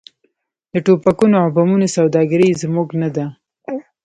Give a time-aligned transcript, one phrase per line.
[0.71, 3.25] د ټوپکونو او بمونو سوداګري یې زموږ نه ده.